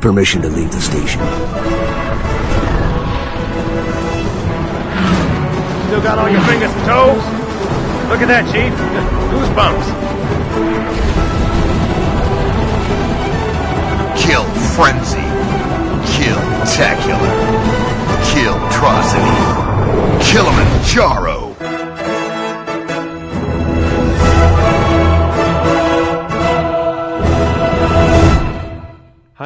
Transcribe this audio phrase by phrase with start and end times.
[0.00, 1.20] Permission to leave the station.
[5.88, 7.22] Still got all your fingers and toes?
[8.08, 8.72] Look at that, Chief.
[9.30, 9.86] Goosebumps.
[14.16, 14.44] Kill
[14.74, 15.20] Frenzy.
[16.16, 17.34] Kill Tacular.
[18.32, 19.60] Kill Trocity.
[20.22, 21.39] Kilimanjaro.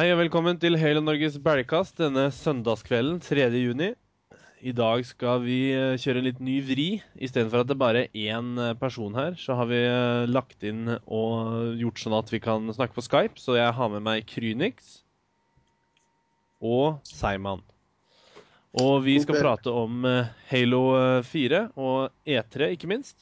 [0.05, 3.47] Hei og velkommen til Halo Norges bælkast denne søndagskvelden 3.
[3.57, 3.87] juni.
[4.61, 6.85] I dag skal vi eh, kjøre en litt ny vri.
[7.17, 10.93] Istedenfor at det bare er én eh, person her, så har vi eh, lagt inn
[10.93, 13.41] og gjort sånn at vi kan snakke på Skype.
[13.41, 14.99] Så jeg har med meg Krynix
[16.61, 17.65] og Seiman.
[18.77, 20.05] Og vi skal prate om
[20.51, 23.17] Halo eh, 4 og E3, ikke minst.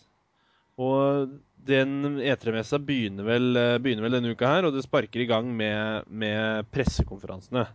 [0.81, 1.35] Og
[1.67, 6.09] den E3-messa begynner, eh, begynner vel denne uka her, og det sparker i gang med,
[6.09, 7.67] med pressekonferansene.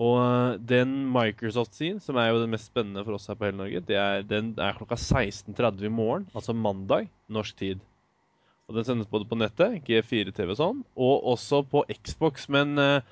[0.00, 3.48] Og eh, den Microsoft sin, som er jo den mest spennende for oss her på
[3.48, 7.82] hele Norge, det er, den er klokka 16.30 i morgen, altså mandag, norsk tid.
[8.70, 12.46] Og den sendes både på nettet, G4-TV og sånn, og også på Xbox.
[12.54, 13.02] Men uh,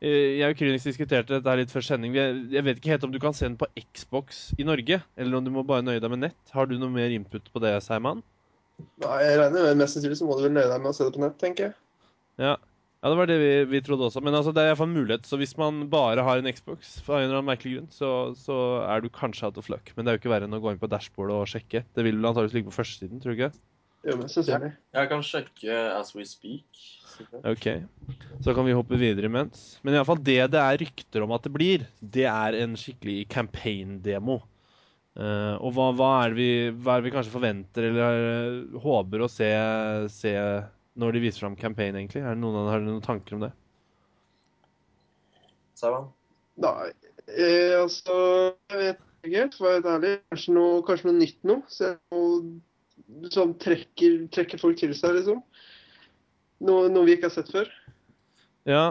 [0.00, 2.14] jeg og Krynix diskuterte dette her litt før sending.
[2.14, 5.44] Jeg vet ikke helt om du kan se den på Xbox i Norge, eller om
[5.44, 6.54] du må bare nøye deg med nett.
[6.54, 8.22] Har du noe mer input på det, Seiman?
[9.04, 11.06] Nei, jeg regner med mest sannsynlig så må du vel nøye deg med å se
[11.06, 11.76] det på nett, tenker jeg.
[12.40, 12.52] Ja.
[12.56, 14.22] ja, det var det vi, vi trodde også.
[14.24, 15.26] Men altså, det er iallfall en mulighet.
[15.28, 18.60] Så hvis man bare har en Xbox, for en eller annen merkelig grunn, så, så
[18.86, 19.92] er du kanskje out of luck.
[19.96, 21.84] Men det er jo ikke verre enn å gå inn på dashbordet og sjekke.
[21.84, 23.52] Det vil vel antakeligvis ligge på førstesiden, tror du ikke?
[24.08, 24.72] Jo, mest sannsynlig.
[24.96, 26.84] Jeg kan sjekke as we speak.
[27.44, 27.66] Ok,
[28.40, 29.74] så kan vi hoppe videre imens.
[29.84, 34.38] Men iallfall det det er rykter om at det blir, det er en skikkelig campaign-demo.
[35.18, 38.78] Eh, og hva, hva, er det vi, hva er det vi kanskje forventer eller eh,
[38.84, 39.48] håper å se,
[40.14, 40.34] se
[41.00, 42.22] når de viser fram campaign, egentlig?
[42.22, 43.50] Er det noen, har dere noen tanker om det?
[45.80, 46.10] Saman?
[46.60, 46.90] Nei,
[47.32, 48.16] eh, altså
[48.70, 50.14] Jeg vet ikke helt, for å være ærlig.
[50.32, 51.58] Kanskje noe, kanskje noe nytt nå.
[51.72, 55.42] Så noe som trekker, trekker folk til seg, liksom.
[56.68, 57.68] Noe, noe vi ikke har sett før.
[58.68, 58.84] Ja,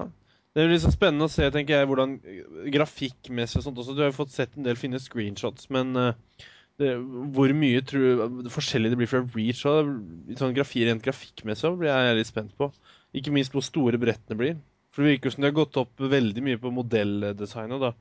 [0.55, 3.93] det er liksom så spennende å se, tenker jeg, hvordan eh, grafikkmessig og sånt også.
[3.95, 6.47] Du har jo fått sett en del fine screenshots, men uh,
[6.81, 6.95] det,
[7.35, 8.23] hvor mye tror,
[8.53, 9.91] forskjellig det blir fra Reach og
[10.39, 12.71] sånn grafi, rent grafikkmessig blir jeg litt spent på.
[13.19, 14.57] Ikke minst hvor store brettene blir.
[14.95, 17.83] For det virker som de har gått opp veldig mye på modelldesignet.
[17.83, 17.93] Da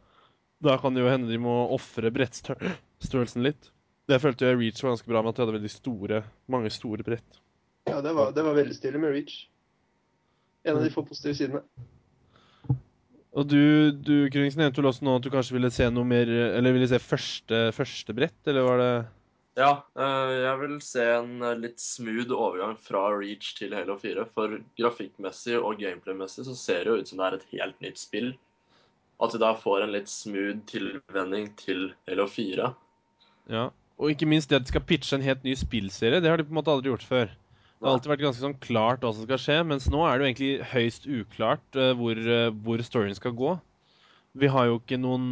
[0.65, 3.69] Da kan det jo hende de må ofre brettstørrelsen litt.
[4.09, 7.05] Det følte jeg Reach var ganske bra med at de hadde veldig store, mange store
[7.07, 7.39] brett.
[7.87, 9.37] Ja, det var, det var veldig stilig med Reach.
[10.65, 11.63] En av de få positive sidene.
[13.37, 16.31] Og du, du Krønningsen, nevnte vel også nå at du kanskje ville se noe mer
[16.33, 18.93] Eller ville se første, første brett, eller var det
[19.59, 24.29] Ja, eh, jeg vil se en eh, litt smooth overgang fra Reach til Halo 4.
[24.37, 27.99] For grafikkmessig og gameplay-messig så ser det jo ut som det er et helt nytt
[28.01, 28.31] spill.
[29.19, 32.71] At vi da får en litt smooth tilvenning til Halo 4.
[33.51, 33.67] Ja.
[33.99, 36.23] Og ikke minst det at de skal pitche en helt ny spillserie.
[36.23, 37.35] Det har de på en måte aldri gjort før.
[37.79, 40.25] Det har alltid vært ganske sånn klart hva som skal skje, mens nå er det
[40.25, 43.53] jo egentlig høyst uklart uh, hvor, uh, hvor storyen skal gå.
[44.39, 45.29] Vi har jo ikke noen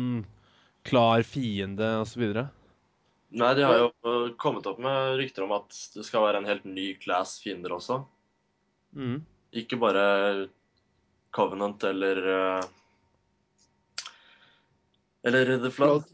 [0.86, 2.22] klar fiende osv.
[3.34, 6.46] Nei, de har jo uh, kommet opp med rykter om at det skal være en
[6.46, 7.98] helt ny class fiender også.
[8.94, 9.18] Mm.
[9.58, 10.06] Ikke bare
[11.34, 12.22] Covenant eller
[15.26, 16.06] Eller The Flood.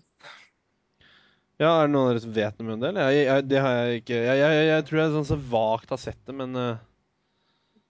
[1.61, 2.91] Ja, er det noen av dere som vet noe om det?
[2.91, 3.13] Eller?
[3.13, 6.01] Jeg, jeg, det har jeg ikke Jeg, jeg, jeg, tror jeg sånn så vagt har
[6.01, 6.81] sett det, men uh...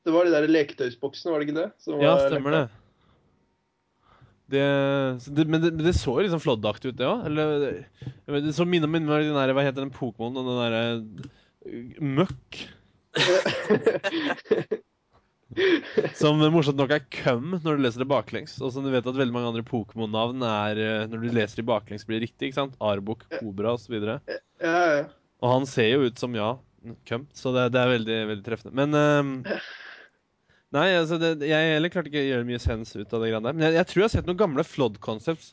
[0.03, 1.69] Det var de der leketøysboksene, var det ikke det?
[1.83, 2.65] Som Ja, stemmer stemmer det.
[4.53, 4.65] Det,
[5.33, 7.23] det, men det, det så jo liksom flåddaktig ut, det òg.
[7.31, 10.35] Eller Det så minner meg om den der, Hva heter den Pokémon?
[10.37, 12.65] Den derre uh, Møkk.
[16.19, 18.57] Som morsomt nok er cum når du leser det baklengs.
[18.63, 21.69] Og som du vet at veldig mange andre Pokémon-navn er eh, Når du leser de
[21.69, 22.51] baklengs, blir det riktig.
[22.51, 22.77] ikke sant?
[22.83, 23.99] Arbok, Kobra osv.
[23.99, 24.19] ja,
[24.63, 25.07] ja.
[25.43, 26.53] Og han ser jo ut som ja,
[27.09, 28.77] cum, så det, det er veldig veldig treffende.
[28.79, 29.33] Men um,
[30.73, 33.45] Nei, altså det, jeg heller klarte ikke å gjøre mye sens ut av det greiene
[33.45, 33.57] der.
[33.59, 35.53] Men jeg, jeg tror jeg har sett noen gamle Flod Concepts,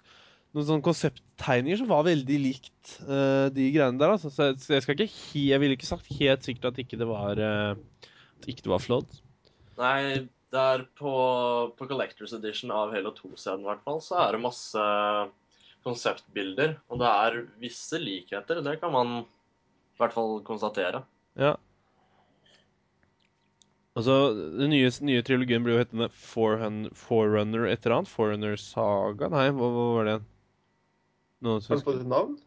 [0.49, 4.15] Noen sånne konsepttegninger som var veldig likt uh, de greiene der.
[4.15, 4.31] Altså.
[4.33, 7.37] Så jeg, jeg skal ikke Jeg ville ikke sagt helt sikkert at ikke det var
[7.37, 9.19] uh, At ikke det var Flood.
[9.79, 11.11] Nei, det er på,
[11.77, 14.85] på Collectors Edition av Halo 2-scenen i hvert fall, så er det masse
[15.85, 16.75] konseptbilder.
[16.91, 21.03] Og det er visse likheter, det kan man i hvert fall konstatere.
[21.39, 21.55] Ja.
[23.99, 24.15] Altså,
[24.59, 28.11] Den nye, nye trilogien blir jo hetende Forerunner, Forerunner et eller annet.
[28.11, 29.31] Forerunner Saga?
[29.33, 30.19] Nei, hva, hva var det?
[31.39, 32.37] Som Har du fått et navn?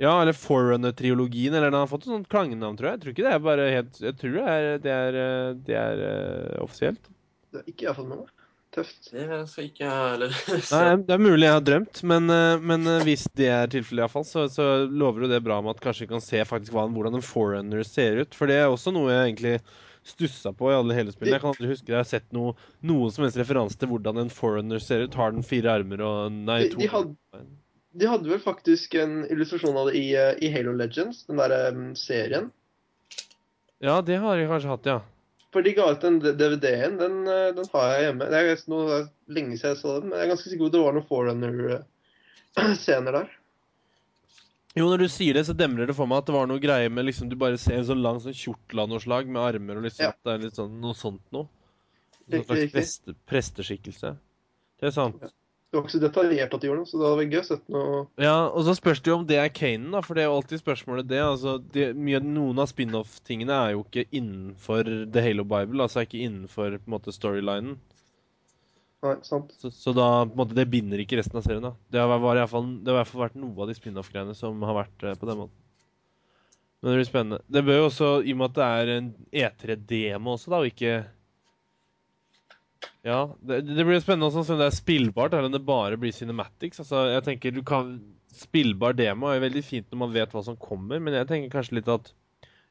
[0.00, 1.52] Ja, eller Forerunner-triologien.
[1.54, 2.96] eller den har fått et sånt klangnavn, tror jeg.
[2.98, 5.18] Jeg tror ikke det er bare helt Jeg tror det er, det er,
[5.68, 7.10] det er uh, offisielt.
[7.50, 8.30] Det har ikke jeg fått med meg.
[8.70, 9.08] Tøft.
[9.10, 10.34] Det skal ikke jeg heller
[10.70, 14.04] Nei, Det er mulig jeg har drømt, men, eh, men eh, hvis det er tilfellet,
[14.04, 16.84] iallfall, så, så lover jo det bra med at kanskje vi kan se faktisk hva,
[16.94, 18.36] hvordan en forerunner ser ut.
[18.38, 19.56] For det er også noe jeg egentlig
[20.06, 21.34] stussa på i alle hele spillene.
[21.36, 22.54] Jeg kan aldri huske jeg har sett noe,
[22.86, 25.18] noen som helst referanse til hvordan en forerunner ser ut.
[25.18, 27.42] Har den fire armer og Nei, De- to de hadde-
[27.92, 31.72] De hadde vel faktisk en illustrasjon av det i, eh, i Halo Legends, den der
[31.72, 32.50] um, serien.
[33.82, 35.00] Ja, det har jeg kanskje hatt, ja.
[35.50, 36.98] For de ga ut den DVD-en.
[37.00, 38.28] Den, eh, den har jeg hjemme.
[38.30, 39.00] Det er noe
[39.32, 41.08] lenge siden jeg så den, men jeg er ganske sikker på at det var noen
[41.08, 43.28] Forerunner-scener der.
[44.78, 46.86] Jo, når du sier det, så demrer det for meg at det var noe greie
[46.94, 49.74] med liksom Du bare ser en sånn lang sånn kjortel av noe slag med armer
[49.80, 50.12] og liksom Ja.
[50.14, 51.50] Det er litt sånn noe sånt noe.
[52.30, 54.14] En Riktig, slags preste, presteskikkelse.
[54.78, 55.18] Det er sant.
[55.70, 57.46] Det var ikke så detaljert at de gjorde noe, så det hadde vært gøy å
[57.46, 60.24] sett noe Ja, og så spørs det jo om det er Kanan, da, for det
[60.24, 61.20] er jo alltid spørsmålet det.
[61.22, 66.08] Altså, det, mye, Noen av spin-off-tingene er jo ikke innenfor The Halo Bible, altså er
[66.08, 67.78] ikke innenfor på en måte storylinen.
[69.06, 69.54] Nei, sant.
[69.62, 71.62] Så, så da på en måte, det binder ikke resten av serien.
[71.64, 71.72] da.
[71.94, 73.78] Det har, var i hvert fall, det har i hvert fall vært noe av de
[73.78, 75.56] spin-off-greiene som har vært eh, på den måten.
[76.80, 77.40] Men det blir spennende.
[77.46, 79.08] Det bør jo også, i og med at det er en
[79.44, 80.98] E3-demo også, da, og ikke
[83.06, 86.12] Ja, det, det blir spennende også om det er spillbart, eller om det bare blir
[86.12, 86.82] cinematics.
[86.82, 87.98] Altså, jeg tenker du kan
[88.30, 91.80] Spillbar demo er veldig fint når man vet hva som kommer, men jeg tenker kanskje
[91.80, 92.12] litt at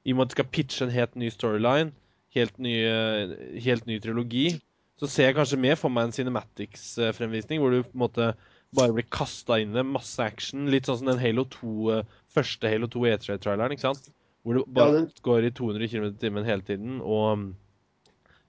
[0.07, 1.91] i og med at du skal pitche en helt ny storyline,
[2.35, 3.33] helt ny, eh,
[3.65, 4.53] helt ny trilogi,
[4.99, 8.29] så ser jeg kanskje mer for meg en cinematics-fremvisning, hvor du på en måte
[8.75, 10.69] bare blir kasta inn i masse action.
[10.71, 14.11] Litt sånn som den Halo 2, eh, første Halo 2 E3-traileren, ikke sant?
[14.43, 17.49] Hvor du bare Ja, går i 200 km i timen hele tiden, og mm,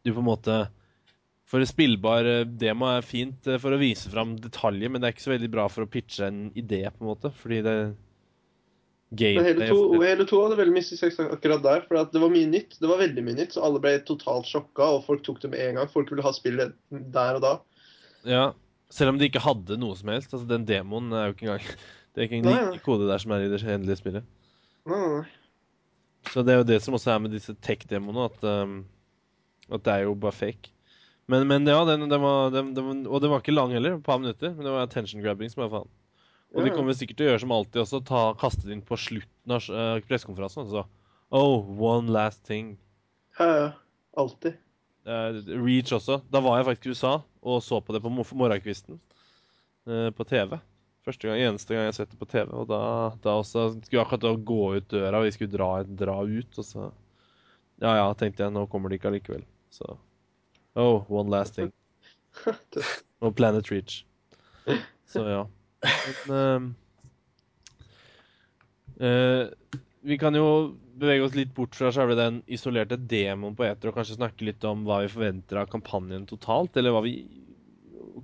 [0.07, 0.61] du på en måte
[1.51, 5.17] For spillbar eh, demo er fint eh, for å vise fram detaljer, men det er
[5.17, 7.77] ikke så veldig bra for å pitche en idé, på en måte, fordi det
[9.11, 12.47] Halo 2, Halo 2 hadde veldig mistet suksess akkurat der, for at det var mye
[12.47, 12.77] nytt.
[12.79, 15.65] Det var veldig mye nytt, så alle ble totalt sjokka, og folk tok det med
[15.65, 15.91] en gang.
[15.91, 17.51] Folk ville ha spillet der og da.
[18.23, 18.45] Ja,
[18.95, 20.31] selv om de ikke hadde noe som helst.
[20.31, 21.67] Altså, den demoen er jo ikke engang
[22.11, 24.31] Det er ikke engang Nei, like kode der som er i det endelige spillet.
[24.91, 25.27] Nei, nei.
[26.31, 28.81] Så det er jo det som også er med disse tech-demoene, at, um,
[29.71, 30.73] at det er jo bare fake.
[31.31, 34.07] Men, men ja, den, den var, den, den, og den var ikke lang heller, et
[34.07, 35.91] par minutter, men det var attention grabbing som bare faen.
[36.51, 38.99] Og de kommer sikkert til å gjøre som alltid også, ta, kaste det inn på
[38.99, 40.65] slutten av uh, pressekonferansen.
[40.65, 40.83] Altså.
[41.31, 42.73] Oh, one last thing.
[43.39, 43.69] Ja, ja.
[44.19, 44.59] Alltid.
[45.07, 46.19] Uh, Reach også.
[46.33, 50.27] Da var jeg faktisk i USA og så på det på mor- morgenkvisten uh, på
[50.27, 50.59] TV.
[51.07, 52.51] Første gang, Eneste gang jeg har sett det på TV.
[52.51, 52.83] Og da,
[53.23, 55.71] da også skulle jeg akkurat gå ut døra, og vi skulle dra,
[56.03, 56.91] dra ut, og så
[57.81, 59.47] Ja ja, tenkte jeg, nå kommer de ikke allikevel.
[59.73, 59.95] Så
[60.75, 61.73] Oh, one last thing.
[63.25, 64.05] Og Planet Reach.
[65.11, 65.43] Så ja.
[66.29, 66.75] Men
[69.01, 69.49] uh,
[70.01, 73.97] Vi kan jo bevege oss litt bort fra selve den isolerte demoen på Eter, og
[73.97, 77.15] kanskje snakke litt om hva vi forventer av kampanjen totalt, eller hva vi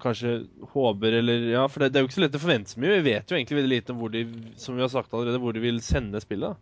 [0.01, 0.43] kanskje
[0.75, 2.99] håper, eller Ja, for det, det er jo ikke så lett å forvente så mye.
[2.99, 4.25] Vi vet jo egentlig veldig lite om hvor de,
[4.61, 6.61] som vi har sagt allerede, hvor de vil sende spillet.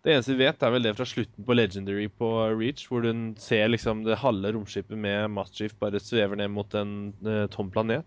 [0.00, 3.10] Det eneste vi vet, er vel det fra slutten på Legendary på Reach, hvor du
[3.40, 8.06] ser liksom det halve romskipet med Masterchief bare svever ned mot en eh, tom planet.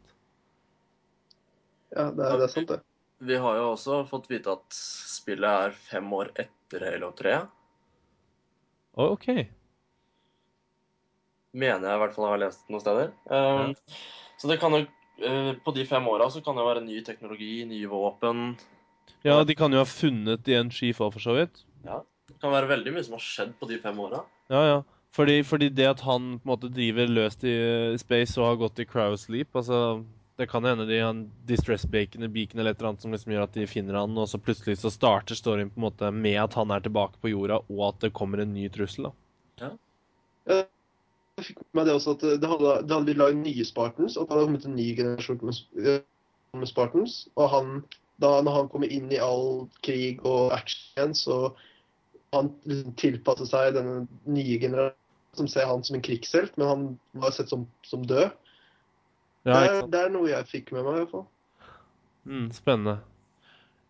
[1.93, 2.79] Ja, det er, det er sant, det.
[3.23, 7.35] Vi har jo også fått vite at spillet er fem år etter Halo 3.
[8.97, 9.29] Oh, OK.
[11.53, 13.13] Mener jeg i hvert fall jeg har lest noen steder.
[13.29, 13.75] Um,
[14.41, 17.03] Så det kan jo eh, På de fem åra så kan det jo være ny
[17.05, 18.55] teknologi, nye våpen.
[19.23, 21.61] Ja, de kan jo ha funnet igjen Chief òg, for så vidt.
[21.83, 24.23] Det kan være veldig mye som har skjedd på de fem åra.
[24.51, 24.81] Ja, ja.
[25.13, 27.53] Fordi, fordi det at han på en måte driver løst i
[28.01, 30.01] space og har gått i cryosleep altså,
[30.39, 33.35] Det kan hende de har en distress bacon, beacon eller et eller annet som liksom
[33.35, 36.39] gjør at de finner han, og så plutselig så starter storyen på en måte med
[36.41, 39.11] at han er tilbake på jorda, og at det kommer en ny trussel.
[39.11, 39.13] da.
[39.61, 39.69] Ja.
[41.37, 44.17] Jeg fikk med meg det også at det hadde, det hadde blitt lagd nye Spartans,
[44.17, 46.01] og at det hadde kommet en ny generasjon med,
[46.57, 47.15] med Spartans.
[47.37, 47.71] Og han,
[48.21, 51.37] da når han kommer inn i all krig og action så
[52.33, 54.99] han liksom tilpasser seg denne nye generasjonen
[55.33, 56.83] som ser han som en krigshelt, men han
[57.17, 58.29] var sett som, som død.
[59.43, 61.25] Ja, det, er, det er noe jeg fikk med meg, i hvert fall.
[62.29, 62.99] Mm, spennende.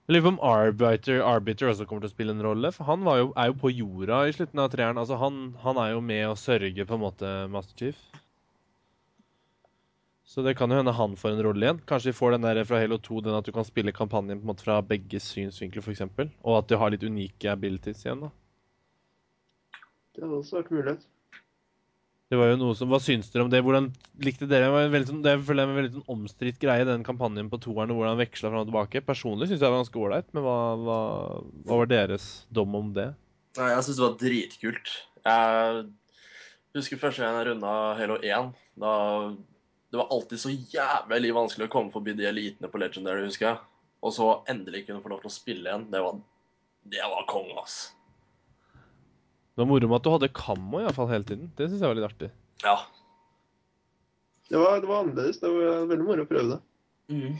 [0.03, 2.71] Jeg lurer på om Arbiter, Arbiter også kommer til å spille en rolle.
[2.75, 4.99] For han var jo, er jo på jorda i slutten av treeren.
[4.99, 8.01] Altså han, han er jo med å sørge på en måte Master Chief.
[10.23, 11.81] Så det kan jo hende han får en rolle igjen.
[11.87, 14.45] Kanskje vi får den der fra Halo 2, den at du kan spille kampanjen på
[14.45, 16.05] en måte fra begge synsvinkler, f.eks.
[16.41, 18.23] Og at du har litt unike abilities igjen.
[18.23, 18.31] da.
[20.13, 21.03] Det hadde også vært mulighet.
[22.31, 23.59] Det var jo noe som, Hva syns dere om det?
[23.61, 23.91] Hvordan
[24.25, 24.71] likte dere?
[24.71, 27.59] Det var sånn, det føler jeg er en veldig sånn omstridt greie, den kampanjen på
[27.61, 29.03] toeren, og hvordan han veksla fram og tilbake.
[29.05, 30.99] Personlig syns jeg det var ganske ålreit, men hva, hva,
[31.67, 33.11] hva var deres dom om det?
[33.59, 34.93] Nei, jeg syns det var dritkult.
[35.27, 35.83] Jeg
[36.79, 38.53] husker første gang jeg runda Halo 1.
[38.81, 38.93] Da
[39.93, 43.59] Det var alltid så jævlig vanskelig å komme forbi de elitene på Legendary, husker jeg.
[44.01, 45.83] Og så endelig kunne få lov til å spille igjen.
[45.93, 46.15] Det var,
[46.89, 47.75] det var konge, ass.
[48.73, 51.51] Det var moro med at du hadde kammo i hvert fall hele tiden.
[51.53, 52.31] Det syns jeg var litt artig.
[52.63, 52.73] Ja.
[54.49, 55.37] Det var, det var annerledes.
[55.43, 56.59] Det var veldig moro å prøve det.
[57.13, 57.37] Mm.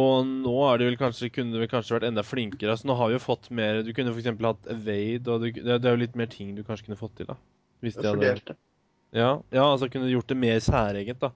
[0.00, 2.74] Og nå er det vel kanskje, kunne du vel kanskje vært enda flinkere.
[2.74, 4.32] Altså, nå har vi jo fått mer Du kunne f.eks.
[4.34, 7.20] hatt Evade, og du, det, det er jo litt mer ting du kanskje kunne fått
[7.22, 7.38] til, da.
[7.86, 8.58] Hvis de hadde fordelte.
[9.12, 11.32] Ja, ja, altså kunne gjort det mer særegent, da.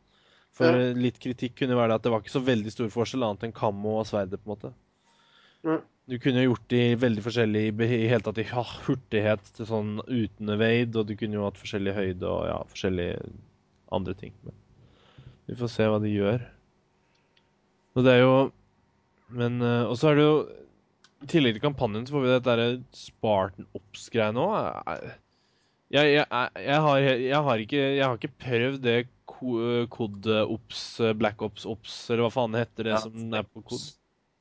[0.56, 0.92] For Ja.
[0.97, 3.52] litt kritikk kunne være det at det var ikke så veldig stor forskjell annet enn
[3.52, 4.73] kammo og sverdet, på en måte.
[5.66, 5.80] Ja.
[6.09, 9.97] Du kunne jo gjort de veldig forskjellige i hele tatt i ja, hurtighet til sånn
[10.06, 13.18] uten evade, og du kunne jo hatt forskjellig høyde og ja, forskjellige
[13.92, 14.33] andre ting.
[14.47, 14.54] Men
[15.50, 16.47] vi får se hva de gjør.
[17.97, 18.52] Og det er jo
[19.28, 20.35] Men eh, Og så er det jo
[21.25, 24.45] I tillegg til kampanjen så får vi dette derre Spartan Ops-greia nå.
[24.87, 25.14] Eh,
[25.95, 30.81] Jeg, jeg, har, jeg, har ikke, jeg har ikke prøvd det Kod Ops,
[31.19, 33.85] Black Ops Ops, eller hva faen heter, det Ja, som er på kod.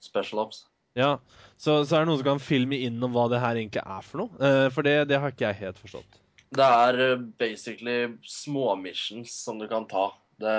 [0.02, 0.64] Special Ops.
[0.96, 1.18] Ja,
[1.58, 4.06] så, så er det noen som kan filme inn om hva det her egentlig er
[4.06, 4.40] for noe.
[4.40, 6.22] Eh, for det, det har ikke jeg helt forstått.
[6.56, 7.98] Det er eh, basically
[8.32, 10.06] småmissions som du kan ta.
[10.40, 10.56] Det,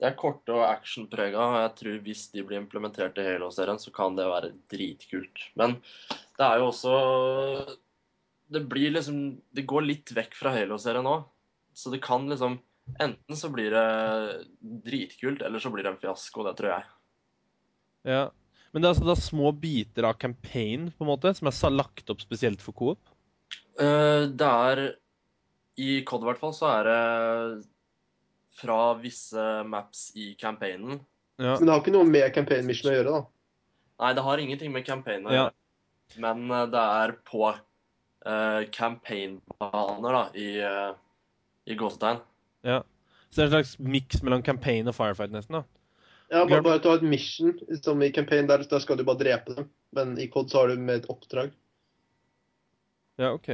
[0.00, 1.44] det er korte og actionprega.
[1.66, 5.44] Jeg tror hvis de blir implementert i Halo-serien, så kan det være dritkult.
[5.60, 5.76] Men
[6.08, 6.96] det er jo også
[8.48, 11.18] Det blir liksom Det går litt vekk fra Halo-serien nå.
[11.76, 12.58] Så det kan liksom
[12.98, 14.46] Enten så blir det
[14.86, 16.40] dritkult, eller så blir det en fiasko.
[16.46, 16.86] Det tror jeg.
[18.08, 18.22] Ja.
[18.72, 22.08] Men det er altså da små biter av campaign på en måte, som er lagt
[22.08, 23.12] opp spesielt for Coop?
[23.76, 24.82] Uh, det er
[25.76, 27.02] I COD i hvert fall så er det
[28.58, 30.98] fra visse maps i campaignen.
[31.38, 31.54] Ja.
[31.58, 33.20] Men det har ikke noe med campaign mission å gjøre, da.
[34.02, 35.46] Nei, det har ingenting med campaign å Ja.
[36.16, 37.42] Men eh, det er på
[38.26, 40.94] uh, campaign-baner, da, i, uh,
[41.66, 42.22] i gåsetegn.
[42.66, 42.82] ja.
[43.28, 45.58] Så det er en slags miks mellom campaign og firefight, nesten?
[45.58, 45.64] da.
[46.32, 49.04] Ja, bare, bare at du har et mission som i campaign, der, der skal du
[49.04, 49.68] bare drepe dem.
[49.96, 51.52] Men i COD så har du med et oppdrag.
[53.20, 53.50] Ja, OK.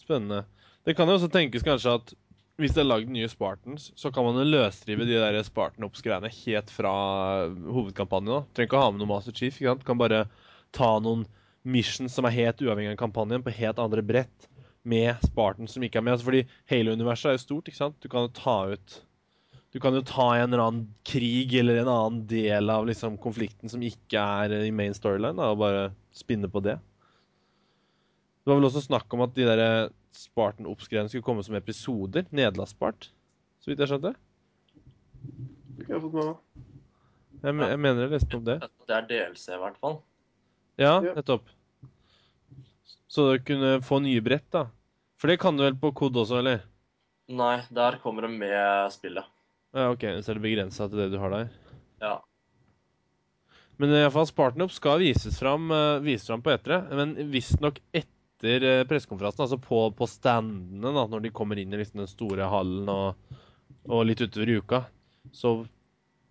[0.00, 0.44] Spennende.
[0.84, 2.12] Det kan jo også tenkes kanskje at
[2.60, 6.70] hvis det er lagd nye Spartans, så kan man jo løsrive de der Spartan-Ops-greiene helt
[6.70, 6.92] fra
[7.48, 8.32] hovedkampanjen.
[8.32, 8.42] da.
[8.52, 9.56] Trenger ikke å ha med noe Master Chief.
[9.56, 9.86] ikke sant?
[9.88, 10.26] Kan bare
[10.76, 11.24] ta noen
[11.62, 14.48] missions som er helt uavhengig av kampanjen, på helt andre brett,
[14.82, 16.16] med Spartan som ikke er med.
[16.16, 17.98] Altså fordi Halo-universet er jo stort, ikke sant?
[18.02, 19.00] Du kan jo ta ut
[19.72, 23.72] Du kan jo ta en eller annen krig eller en annen del av liksom konflikten
[23.72, 26.74] som ikke er i main storyline, da, og bare spinne på det.
[28.42, 29.62] Det var vel også snakk om at de der
[30.12, 32.26] Spartan Ops-greiene skulle komme som episoder.
[32.36, 33.08] Nederlandspart,
[33.64, 34.12] så vidt jeg skjønte.
[35.78, 36.64] Det kan jeg fått med meg.
[37.42, 38.58] Jeg, jeg mener jeg leste om det.
[38.90, 40.02] Det er DLC, i hvert fall.
[40.80, 41.48] Ja, nettopp.
[43.12, 44.66] Så du kunne få nye brett, da.
[45.20, 46.62] For det kan du vel på kod også, eller?
[47.32, 49.28] Nei, der kommer det med spillet.
[49.72, 51.52] Ja, OK, så er det begrensa til det du har der.
[52.02, 52.16] Ja.
[53.80, 56.82] Men i hvert fall Spartan skal vises fram, eh, vises fram på etere.
[56.96, 61.78] Men visstnok etter uh, pressekonferansen, altså på, på standene, da, når de kommer inn i
[61.78, 63.38] liksom den store hallen og,
[63.86, 64.82] og litt utover i uka.
[65.36, 65.54] Så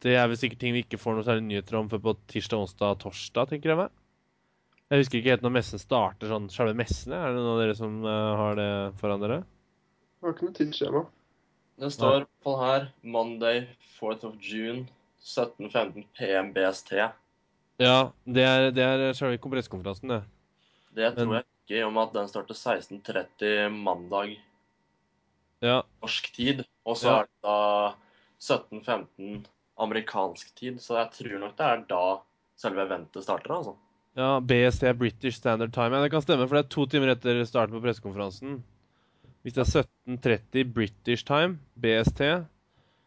[0.04, 2.66] det er vel sikkert ting vi ikke får noe særlig nyheter om før på tirsdag,
[2.66, 4.01] onsdag, torsdag, tenker jeg meg.
[4.92, 7.16] Jeg husker ikke helt når messen starter, sånn selve messene.
[7.16, 8.70] Er det noen av dere som uh, har det
[9.00, 9.38] foran dere?
[10.20, 11.04] Jeg har ikke noe tidsskjema.
[11.82, 13.62] Det står hvert fall her Monday
[13.96, 14.84] 4th of June
[15.24, 16.92] 17.15 PM BST.
[17.82, 17.96] Ja,
[18.28, 20.20] det er, det er selve kompresskonferansen, det.
[21.00, 21.48] Det tror Men- jeg
[21.80, 24.36] ikke om at den starter 16.30 mandag
[25.64, 26.66] Ja, norsk tid.
[26.86, 27.20] Og så Ja.
[27.22, 27.96] er det da
[28.42, 29.46] 17.15
[29.80, 30.82] amerikansk tid.
[30.82, 32.04] Så jeg tror nok det er da
[32.58, 33.76] selve eventet starter, altså.
[34.20, 35.96] Ja, BST er British Standard Time.
[35.96, 38.58] Ja, det kan stemme, for det er to timer etter starten på pressekonferansen.
[39.42, 42.22] Hvis det er 17.30 British Time, BST,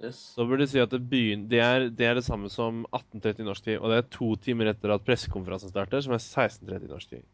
[0.02, 0.18] Yes.
[0.34, 3.46] så burde det si at det, begynner, det, er, det er det samme som 18.30
[3.46, 3.78] norsk tid.
[3.78, 7.25] Og det er to timer etter at pressekonferansen starter, som er 16.30 norsk tid.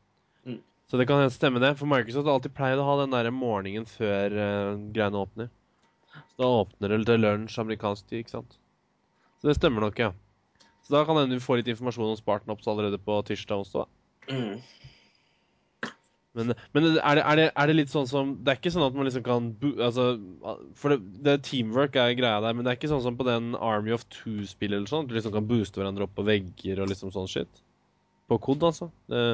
[0.44, 0.60] Mm.
[0.90, 1.72] Så det kan stemme, det.
[1.78, 5.50] For Microsoft har alltid pleid å ha den der morgenen før uh, greiene åpner.
[6.34, 8.58] Så da åpner det til lunsj amerikansk tid, ikke sant.
[9.40, 10.10] Så det stemmer nok, ja.
[10.90, 13.62] Så da kan hende vi får litt informasjon om Spartan Ops allerede på tirsdag og
[13.62, 13.92] onsdag.
[14.26, 14.56] Mm.
[16.34, 18.84] Men, men er, det, er, det, er det litt sånn som Det er ikke sånn
[18.86, 19.48] at man liksom kan
[19.82, 20.04] altså,
[20.78, 23.56] For det, det Teamwork er greia der, men det er ikke sånn som på den
[23.58, 25.06] Army of Two-spillet eller sånn.
[25.06, 27.62] at Du liksom kan booste hverandre opp på vegger og liksom sånn shit.
[28.30, 28.90] På kod, altså.
[29.10, 29.24] Det,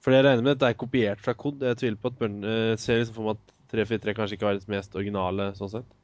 [0.00, 1.64] for jeg regner med at det er kopiert fra kod.
[1.64, 4.56] Jeg tviler på at Burn, eh, ser liksom for meg at 343 kanskje ikke var
[4.56, 5.99] det mest originale sånn sett.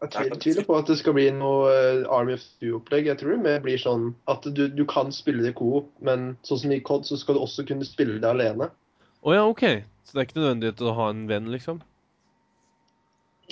[0.00, 3.10] Jeg tviler, på at det skal bli noe eh, Army of Two-opplegg.
[3.10, 6.62] Jeg tror det blir sånn at du, du kan spille det i coop, men sånn
[6.62, 8.70] som i COD, så skal du også kunne spille det alene.
[9.20, 9.66] Å ja, OK.
[10.08, 11.82] Så det er ikke nødvendig å ha en venn, liksom?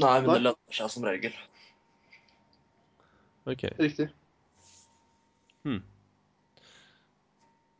[0.01, 1.37] Nei, men det lønner seg som regel.
[3.49, 3.69] Ok.
[3.77, 4.09] Riktig.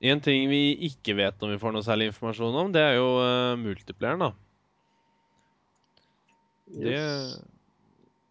[0.01, 3.07] En ting vi ikke vet om vi får noe særlig informasjon om, det er jo
[3.19, 4.33] uh, multiplayeren, da.
[6.69, 7.39] Det Yes.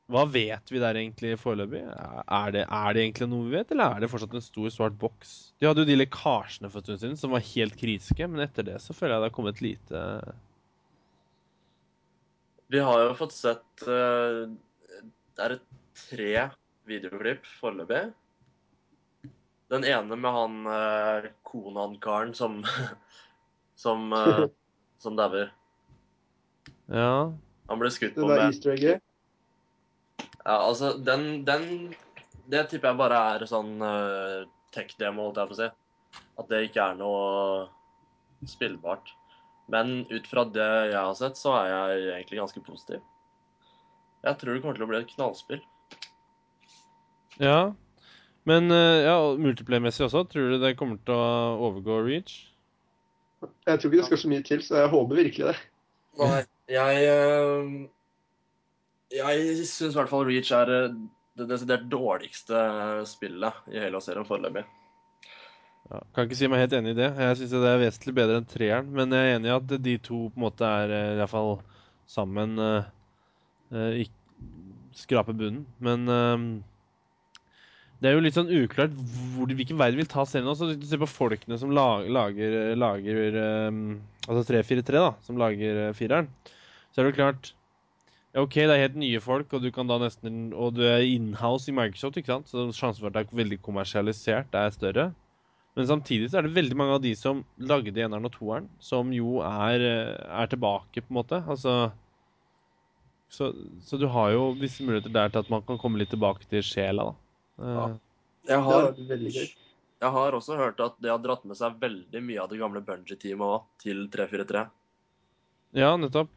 [0.08, 1.82] Hva vet vi der egentlig foreløpig?
[1.84, 4.96] Er det, er det egentlig noe vi vet, eller er det fortsatt en stor, svart
[5.00, 5.34] boks?
[5.60, 8.70] De hadde jo de lekkasjene for en stund siden som var helt kritiske, men etter
[8.70, 10.04] det så føler jeg det har kommet lite
[12.72, 14.46] Vi har jo fått sett eh,
[15.36, 15.58] Det er
[16.08, 16.32] tre
[16.88, 18.06] videoklipp foreløpig.
[19.68, 22.62] Den ene med han uh, Konan-karen som
[23.84, 24.46] Som uh,
[25.04, 25.52] Som dauer.
[26.88, 27.28] Ja.
[27.68, 29.04] Han ble skutt Det på der med easter egget.
[30.20, 31.96] Ja, altså, den, den
[32.48, 34.46] Det tipper jeg bare er sånn uh,
[34.76, 35.70] tech-demo, holdt jeg på å si.
[36.40, 39.12] At det ikke er noe spillbart.
[39.68, 43.02] Men ut fra det jeg har sett, så er jeg egentlig ganske positiv.
[44.24, 45.66] Jeg tror det kommer til å bli et knallspill.
[47.44, 47.60] ja.
[48.48, 52.46] Men eh, ja, og multiplayer-messig også, tror du det kommer til å overgå Reach?
[53.68, 55.56] Jeg tror ikke det skal så mye til, så jeg håper virkelig det.
[56.22, 56.38] Nei,
[56.72, 57.74] jeg eh,
[59.14, 60.98] Jeg syns i hvert fall Reach er eh,
[61.38, 62.60] det desidert dårligste
[63.08, 64.66] spillet i Halo-serien foreløpig.
[65.88, 67.12] Ja, kan ikke si meg helt enig i det.
[67.16, 68.90] Jeg syns det er vesentlig bedre enn treeren.
[68.96, 71.32] Men jeg er enig i at de to på en måte er eh, i hvert
[71.32, 71.54] fall
[72.12, 72.90] sammen eh,
[73.72, 74.02] eh,
[74.98, 75.64] Skraper bunnen.
[75.84, 76.48] Men eh,
[78.02, 80.74] det er jo litt sånn uklart hvor, hvilken vei de vil ta serien også.
[80.76, 83.82] Du ser på folkene som lag, lager, lager eh,
[84.28, 86.26] Altså 343, da, som lager fireren,
[86.92, 87.54] så er det jo klart
[88.38, 91.72] OK, det er helt nye folk, og du kan da nesten Og du er inhouse
[91.72, 92.52] i Microsoft, ikke sant?
[92.52, 95.08] Så sjansen for at det er veldig kommersialisert, er større.
[95.78, 99.10] Men samtidig så er det veldig mange av de som lagde eneren og toeren, som
[99.14, 101.42] jo er, eh, er tilbake, på en måte.
[101.46, 101.92] Altså
[103.30, 103.52] så,
[103.84, 106.64] så du har jo visse muligheter der til at man kan komme litt tilbake til
[106.66, 107.16] sjela, da.
[107.62, 107.88] Eh, Ja.
[108.48, 112.48] Jeg har, jeg har også hørt at det har dratt med seg veldig mye av
[112.48, 114.62] det gamle Bungie-teamet òg, til 343.
[115.76, 116.30] ja, nettopp.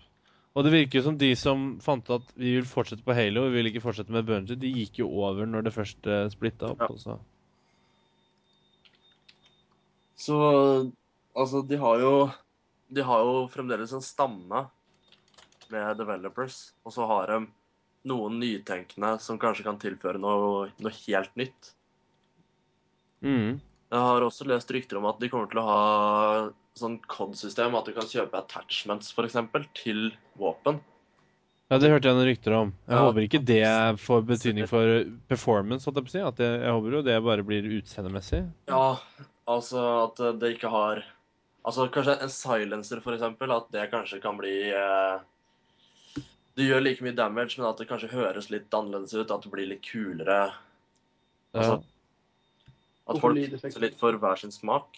[0.50, 3.46] Og det virker jo som de som fant ut at vi vil fortsette på Halo,
[3.46, 6.72] vi vil ikke fortsette med Bungie, de gikk jo over når det først uh, splitta
[6.72, 6.82] opp.
[6.82, 6.88] Ja.
[6.90, 7.18] Altså.
[10.20, 10.36] Så
[11.32, 12.14] altså, de har jo
[12.90, 14.64] De har jo fremdeles en stamme
[15.70, 17.44] med developers, og så har de
[18.10, 21.68] noen nytenkende som kanskje kan tilføre noe, noe helt nytt.
[23.22, 23.60] Mm.
[23.90, 25.78] Jeg har også lest rykter om at de kommer til å ha
[26.80, 30.80] sånn COD-system, at du kan kjøpe attachments eksempel, til våpen.
[31.70, 32.72] Ja, det hørte jeg noen rykter om.
[32.88, 33.04] Jeg Ja.
[33.06, 36.22] håper ikke det får betydning for performance, holdt jeg på å si.
[36.26, 38.42] At jeg, jeg håper jo det bare blir utseendemessig.
[38.66, 38.98] Ja,
[39.46, 41.04] altså at det ikke har
[41.60, 45.20] Altså kanskje en silencer, eksempel, at det kanskje kan bli eh,
[46.56, 49.52] Du gjør like mye damage, men at det kanskje høres litt annerledes ut, at det
[49.52, 50.54] blir litt kulere.
[51.54, 51.60] Ja.
[51.60, 51.84] Altså,
[53.08, 54.96] At folk ser litt for hver sin smak.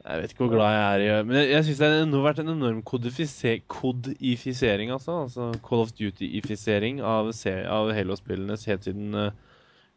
[0.00, 2.38] Jeg vet ikke hvor glad jeg er i Men jeg, jeg syns det har vært
[2.40, 5.18] en enorm kodifise- kodifisering, altså.
[5.26, 7.28] altså Call of Duty-ifisering av,
[7.76, 9.28] av Halo-spillene helt siden uh,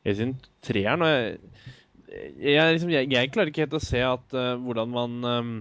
[0.04, 0.34] Helt siden
[0.68, 1.06] treeren.
[1.06, 1.38] Og jeg,
[2.44, 5.54] jeg, liksom, jeg, klarer ikke helt å se at uh, hvordan man um,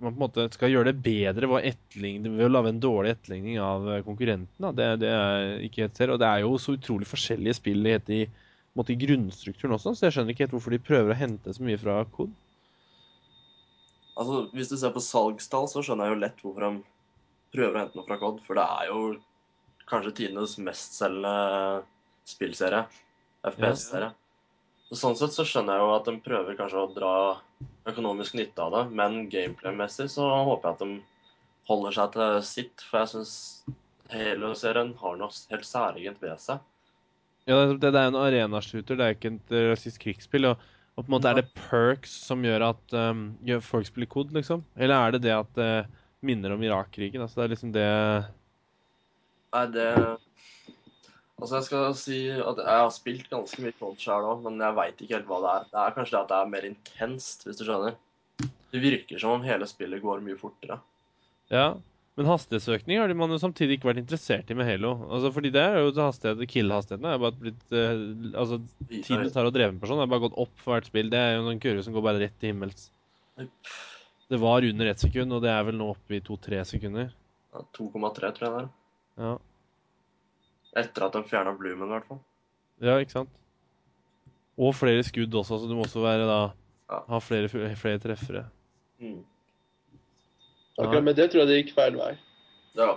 [0.00, 3.88] man på en måte skal gjøre det bedre ved å, lage en dårlig etterligning av
[3.90, 4.68] eh, konkurrenten.
[4.76, 6.12] Det, det er ikke helt ser.
[6.14, 10.16] Og det er jo så utrolig forskjellige spill i, i, i grunnstrukturen også, så jeg
[10.16, 12.32] skjønner ikke helt hvorfor de prøver å hente så mye fra kod.
[14.18, 16.72] Altså, Hvis du ser på salgstall, så skjønner jeg jo lett hvorfor de
[17.54, 19.02] prøver å hente noe fra COD, for det er jo
[19.90, 21.84] kanskje tidenes mestselgende
[22.28, 22.84] spillserie.
[23.46, 24.10] FPS-serie.
[24.90, 27.12] Så Sånn sett så skjønner jeg jo at de prøver kanskje å dra
[27.90, 30.98] økonomisk nytte av det, men gameplay-messig så håper jeg at de
[31.70, 33.34] holder seg til sitt, for jeg syns
[34.10, 36.58] Halo-serien har noe helt særegent ved seg.
[37.48, 40.50] Ja, det, det er en arenashooter, det er ikke et uh, rasistisk krigsspill.
[40.50, 40.68] Og,
[41.00, 44.34] og på en måte er det perks som gjør at um, gjør folk spiller kod,
[44.36, 44.60] liksom?
[44.76, 45.70] Eller er det det at det
[46.20, 47.24] minner om Irak-krigen?
[47.24, 47.86] Altså, det er liksom det
[49.50, 49.86] Nei, det
[51.40, 54.76] Altså, jeg skal si at jeg har spilt ganske mye kod sjøl òg, men jeg
[54.76, 55.68] veit ikke helt hva det er.
[55.70, 57.94] Det er kanskje det at det er mer intenst, hvis du skjønner.
[58.70, 60.76] Det virker som om hele spillet går mye fortere.
[61.48, 61.70] Ja.
[62.18, 64.90] Men hastighetsøkning har man jo samtidig ikke vært interessert i med Halo.
[65.08, 67.92] Altså, fordi det er jo hastighet, Kill-hastigheten er bare blitt uh,
[68.34, 68.58] Altså,
[68.90, 71.08] tiden det tar å dreve en person, har bare gått opp for hvert spill.
[71.12, 72.88] Det er jo en kurve som går bare rett til himmels.
[74.30, 77.08] Det var under ett sekund, og det er vel nå oppe i to-tre sekunder.
[77.54, 78.68] Ja, 2,3 tror jeg det er.
[79.24, 79.32] Ja.
[80.82, 82.20] Etter at de fjerna Bloomen, i hvert fall.
[82.84, 83.32] ja, ikke sant?
[84.60, 86.40] Og flere skudd også, så du må også være da
[86.90, 87.00] Ja.
[87.08, 88.44] ha flere, flere treffere.
[89.00, 89.22] Mm.
[90.86, 92.10] Akkurat med det tror jeg det gikk feil vei.
[92.78, 92.90] Ja.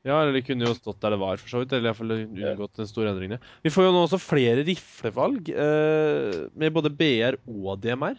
[0.00, 1.74] Ja, eller de kunne jo stått der det var, for så vidt.
[1.76, 3.42] Eller iallfall unngått den store endringen.
[3.64, 8.16] Vi får jo nå også flere riflevalg, eh, med både BR og DMR.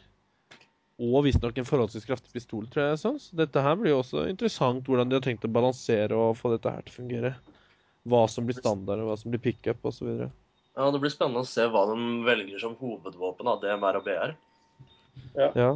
[1.02, 3.00] Og visstnok en forholdsvis kraftig pistol, tror jeg.
[3.02, 3.18] Sånn.
[3.18, 6.54] Så dette her blir jo også interessant, hvordan de har tenkt å balansere og få
[6.54, 7.34] dette her til å fungere.
[8.06, 10.30] Hva som blir standard, og hva som blir pickup osv.
[10.78, 14.36] Ja, Det blir spennende å se hva de velger som hovedvåpen av DMR og BR.
[15.34, 15.50] Ja.
[15.58, 15.72] Ja.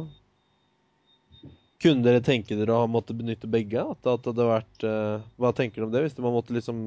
[1.82, 3.82] Kunne dere tenke dere å ha måttet benytte begge?
[3.82, 6.86] At det hadde vært uh, Hva tenker dere om det, hvis man måtte liksom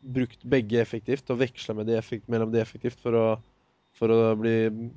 [0.00, 3.24] brukt begge effektivt og veksla mellom de effektivt for å,
[3.98, 4.54] for å, bli,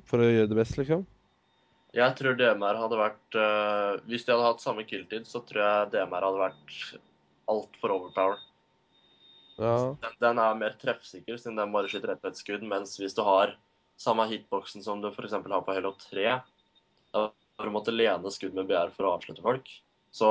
[0.08, 1.04] for å gjøre det best, liksom?
[1.94, 5.92] Jeg tror DMR hadde vært uh, Hvis de hadde hatt samme killtid, så tror jeg
[5.92, 6.80] DMR hadde vært
[7.50, 8.40] altfor overpower.
[9.58, 9.76] Ja.
[10.02, 12.64] Den, den er mer treffsikker, siden den bare skyter ett på ett skudd.
[12.66, 13.54] Mens hvis du har
[14.00, 15.36] samme hitboksen som du f.eks.
[15.36, 16.38] har på Halo 3,
[17.14, 17.28] da
[17.62, 19.68] du måtte lene skudd med BR for å avslutte folk,
[20.14, 20.28] så,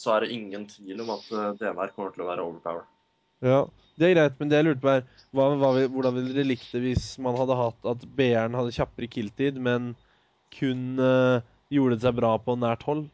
[0.00, 2.84] så er det ingen tvil om at eh, DMR kommer til å være overpower.
[3.44, 3.62] Ja,
[4.00, 6.68] det er greit, men det jeg lurte på er hva, hva, Hvordan ville dere likt
[6.74, 9.94] det hvis man hadde hatt at BR-en hadde kjappere killtid, men
[10.52, 11.40] kun uh,
[11.72, 13.06] gjorde det seg bra på nært hold?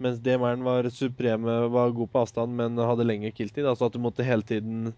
[0.00, 3.68] Mens DMR-en var supreme, var god på avstand, men hadde lengre killtid?
[3.68, 4.94] Altså at du måtte hele tiden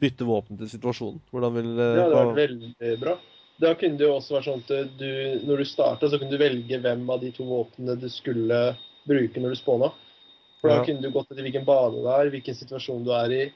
[0.00, 1.20] bytte våpen til situasjonen?
[1.32, 3.18] Hvordan ville Det hadde vært veldig bra.
[3.60, 5.08] Da kunne det jo også vært sånn at du,
[5.48, 8.76] når du starta, så kunne du velge hvem av de to våpnene du skulle
[9.08, 9.92] bruke når du spåna.
[10.60, 10.84] For da Ja.
[10.84, 13.52] kunne du gått etter hvilken bane det er, hvilken situasjon du er i,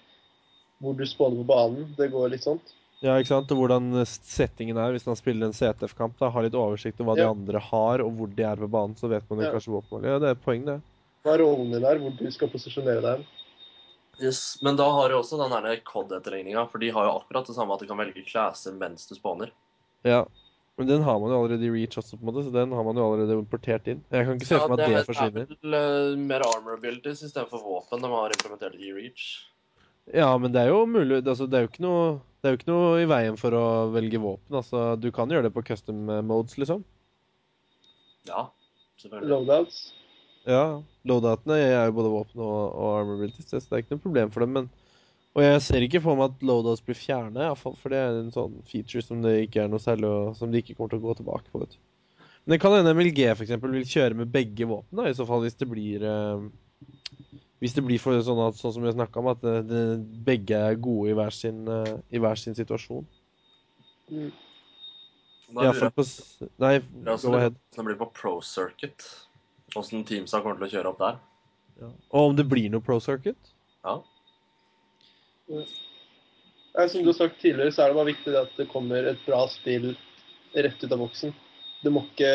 [0.83, 1.95] hvor du spåner på banen.
[1.97, 2.75] Det går litt sånt.
[3.03, 3.51] Ja, ikke sant?
[3.51, 6.19] Og hvordan settingen er hvis man spiller en CTF-kamp.
[6.19, 8.95] da, Har litt oversikt over hva de andre har, og hvor de er på banen.
[8.95, 9.53] Så vet man jo Ja.
[9.53, 10.05] kanskje våpen.
[10.05, 10.81] Ja, det er poeng, det.
[11.25, 13.27] Hva er rollen din der, hvor du skal posisjonere deg?
[14.21, 17.57] Yes, men da har du også den der COD-etterligninga, for de har jo akkurat det
[17.57, 19.51] samme at du kan velge klasser mens du spawner.
[20.07, 20.25] Ja.
[20.81, 22.85] Men den har man jo allerede i Reach også, på en måte, så den har
[22.87, 24.01] man jo allerede importert inn.
[24.11, 25.49] Jeg kan ikke se for meg at det forsvinner.
[25.51, 29.27] er vel eh, mer armor abilities istedenfor våpen de har implementert i Reach.
[30.11, 32.07] Ja, men det er jo mulig altså, det, er jo ikke noe,
[32.43, 34.59] det er jo ikke noe i veien for å velge våpen.
[34.63, 36.83] Altså, du kan gjøre det på custom eh, modes, liksom.
[38.27, 38.49] Ja,
[39.03, 39.31] selvfølgelig.
[39.31, 39.83] Loadouts.
[40.49, 40.65] Ja.
[41.07, 44.33] Loadoutene er jo både våpen og, og armor abilities, så det er ikke noe problem
[44.35, 44.57] for dem.
[44.57, 44.73] Men,
[45.33, 48.01] og jeg ser ikke for meg at loadouts blir fjernet, i hvert fall, for det
[48.03, 50.93] er en sånn feature som det ikke er noe særlig og Som de ikke kommer
[50.93, 51.63] til å gå tilbake på.
[51.63, 51.79] vet du.
[52.45, 55.25] Men det kan hende MLG for eksempel, vil kjøre med begge våpen, da, i så
[55.29, 56.45] fall hvis det blir eh,
[57.63, 59.83] Hvis det blir for sånn, at, sånn som vi har snakka om, at det, det,
[60.27, 63.05] begge er gode i hver sin, uh, i hver sin situasjon.
[64.11, 64.33] Mm.
[65.63, 66.05] Iallfall på
[66.59, 67.55] Nei, go ahead.
[67.77, 69.07] det blir på pro circuit.
[69.79, 71.21] Åssen teamsa kommer til å kjøre opp der.
[71.79, 71.93] Ja.
[72.11, 73.55] Og om det blir noe pro circuit?
[73.87, 74.01] Ja.
[75.53, 79.27] Nei, som du har sagt tidligere, så er det bare viktig at det kommer et
[79.27, 79.93] bra spill
[80.57, 81.35] rett ut av boksen.
[81.83, 82.31] Det må ikke,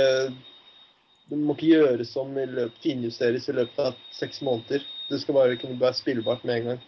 [1.31, 4.85] det må ikke gjøres om i løp, finjusteres i løpet av seks måneder.
[5.07, 6.85] Det skal bare kunne være spillbart med en gang.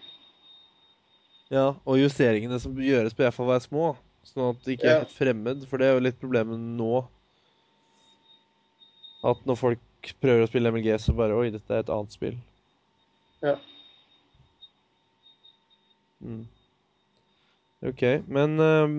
[1.49, 3.85] Ja, og justeringene som gjøres, bør iallfall være små.
[4.27, 7.01] Sånn at det ikke er helt fremmed, for det er jo litt problemet nå.
[9.25, 12.37] At når folk prøver å spille MLG, så bare Oi, dette er et annet spill.
[13.41, 13.55] Ja.
[16.19, 16.43] Mm.
[17.89, 18.97] OK, men ehm,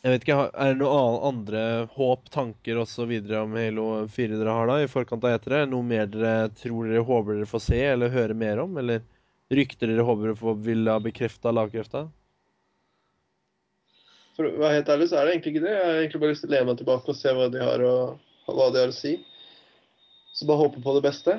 [0.00, 1.62] Jeg vet ikke, er det noen andre
[1.96, 3.10] håp, tanker osv.
[3.40, 5.64] om Halo 4 dere har da, i forkant av etere?
[5.66, 8.78] Noe mer dere tror dere håper dere får se eller høre mer om?
[8.78, 9.02] Eller
[9.50, 12.06] rykter dere håper dere vil ha bekrefta eller?
[14.36, 15.74] For å være helt ærlig, så er det egentlig ikke det.
[15.74, 17.84] Jeg har egentlig bare lyst til å lene meg tilbake og se hva de har
[17.88, 17.94] å,
[18.52, 19.16] hva de har å si.
[20.36, 21.38] Så bare håpe på det beste.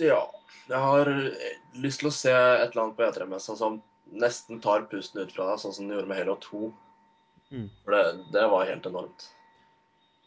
[0.00, 0.20] Ja.
[0.70, 3.80] Jeg har eh, lyst til å se et eller annet på E3-messa som
[4.20, 6.70] nesten tar pusten ut fra deg, sånn som den gjorde med Halo 2.
[7.50, 7.66] Mm.
[7.84, 8.02] For det,
[8.34, 9.26] det var helt enormt.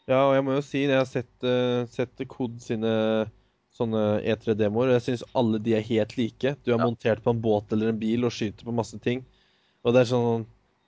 [0.04, 2.90] Ja, og jeg må jo si, jeg har sett, uh, sett Kod sine
[3.74, 6.52] sånne E3-demoer, og jeg syns alle de er helt like.
[6.62, 6.84] Du er Ja.
[6.84, 9.24] montert på en båt eller en bil og skyter på masse ting.
[9.84, 10.44] Og det er sånn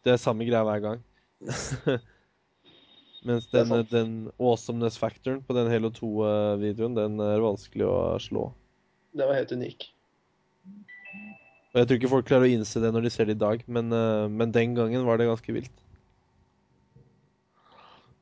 [0.07, 1.01] Det er samme greia hver gang.
[3.27, 8.45] Mens den, den awesomeness-factoren på den Halo 2-videoen, den er vanskelig å slå.
[9.17, 9.89] Det var helt unik.
[11.73, 13.65] Og jeg tror ikke folk klarer å innse det når de ser det i dag,
[13.69, 15.83] men, eh, men den gangen var det ganske vilt.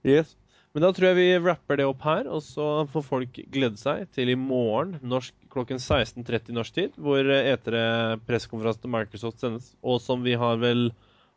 [0.04, 0.34] Yes.
[0.74, 4.08] Men da tror jeg vi rapper det opp her, og så får folk glede seg
[4.14, 9.70] til i morgen norsk, klokken 16.30 norsk tid, hvor E3-pressekonferansen til Microsoft sendes.
[9.86, 10.88] Og som vi har vel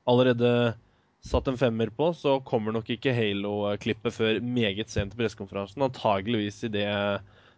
[0.09, 0.73] allerede
[1.21, 5.85] satt en femmer på, så kommer nok ikke Halo-klippet før meget sent til pressekonferansen.
[5.85, 6.89] Antageligvis idet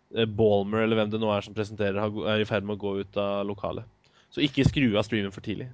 [0.10, 2.00] Balmer, eller hvem det nå er som presenterer,
[2.34, 3.86] er i ferd med å gå ut av lokalet.
[4.34, 5.70] Så ikke skru av streamen for tidlig.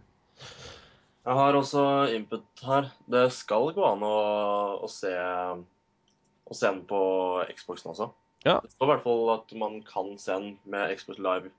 [1.26, 2.92] Jeg har også input her.
[3.10, 4.16] Det skal gå an å,
[4.86, 5.12] å se
[6.46, 7.00] å se den på
[7.58, 8.12] Xboxen også.
[8.46, 8.60] Ja.
[8.62, 11.50] Det står i hvert fall at man kan se den med Xbox Live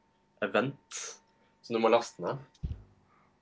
[0.47, 1.01] Event.
[1.67, 2.45] Så du må laste ned.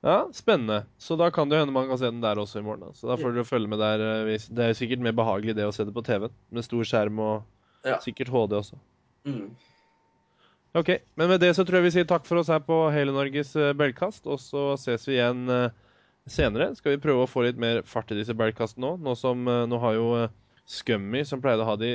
[0.04, 0.82] Ja, spennende.
[1.00, 2.86] Så da kan det hende man kan se den der også i morgen.
[2.88, 2.96] da.
[2.96, 4.00] Så da får dere følge med der.
[4.24, 7.20] eh, Det er sikkert mer behagelig det å se det på TV-en, med stor skjerm
[7.20, 7.42] og
[7.84, 7.98] Ja.
[8.00, 8.80] sikkert HD også.
[9.24, 9.54] Mm.
[10.74, 13.12] Ok, men med det så tror jeg vi sier takk for oss her på Hele
[13.14, 15.68] Norges eh, Belgkast, og så ses vi igjen eh,
[16.26, 16.72] senere.
[16.74, 18.96] Skal vi prøve å få litt mer fart i disse Belgkastene nå?
[19.06, 20.08] Nå som eh, nå har jo
[20.66, 21.90] Scummy, som pleide å ha de,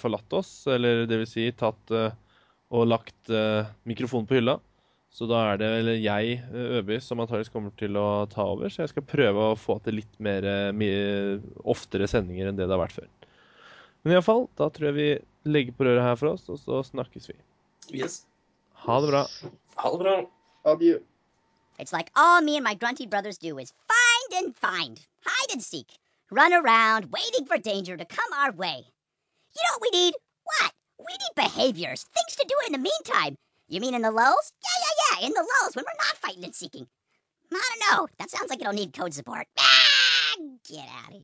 [0.00, 3.28] forlatt oss, eller det vil si tatt og lagt
[3.84, 4.54] mikrofonen på hylla.
[5.12, 6.38] Så da er det vel jeg,
[6.80, 8.72] Øby, som antakeligvis kommer til å ta over.
[8.72, 11.36] Så jeg skal prøve å få til litt mer, mye
[11.68, 13.12] oftere sendinger enn det det har vært før.
[14.00, 15.10] Men iallfall, da tror jeg vi
[15.44, 17.36] legger på røret her for oss, og så snakkes vi.
[17.92, 18.24] Yes.
[18.84, 19.24] Ha det bra.
[19.82, 20.16] Ha det bra.
[20.64, 20.98] Adjø.
[21.78, 25.62] It's like all me and my grunty brothers do is find and find, hide and
[25.62, 25.98] seek,
[26.30, 28.84] run around waiting for danger to come our way.
[29.56, 30.14] You know what we need?
[30.44, 30.72] What?
[30.98, 33.36] We need behaviors, things to do in the meantime.
[33.68, 34.52] You mean in the lulls?
[34.62, 36.86] Yeah, yeah, yeah, in the lulls when we're not fighting and seeking.
[37.52, 38.08] I don't know.
[38.18, 39.46] That sounds like it'll need code support.
[39.58, 40.36] Ah,
[40.68, 41.12] get out of here.